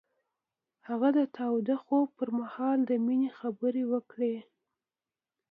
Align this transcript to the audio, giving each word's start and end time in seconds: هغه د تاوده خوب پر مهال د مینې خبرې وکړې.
هغه 0.87 1.09
د 1.17 1.19
تاوده 1.37 1.75
خوب 1.83 2.07
پر 2.17 2.29
مهال 2.39 2.79
د 2.89 2.91
مینې 3.05 3.29
خبرې 3.39 3.83
وکړې. 3.91 4.35